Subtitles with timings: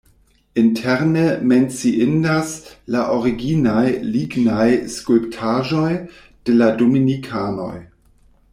[0.59, 2.47] Interne menciindas
[2.95, 3.85] la originaj
[4.15, 5.93] lignaj skulptaĵoj
[6.49, 7.73] de la dominikanoj.